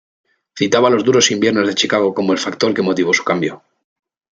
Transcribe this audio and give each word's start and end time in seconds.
Citaba 0.57 0.89
los 0.89 1.03
duros 1.05 1.29
inviernos 1.29 1.67
de 1.67 1.75
Chicago 1.75 2.11
como 2.15 2.33
el 2.33 2.39
factor 2.39 2.73
que 2.73 2.81
motivó 2.81 3.13
su 3.13 3.23
cambio. 3.23 3.61